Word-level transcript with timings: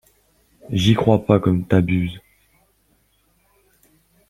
J'y 0.71 0.95
crois 0.95 1.23
pas 1.23 1.39
comme 1.39 1.63
t'abuses! 1.67 2.19